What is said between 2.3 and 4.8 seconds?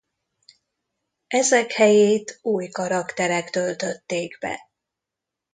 új karakterek töltötték be.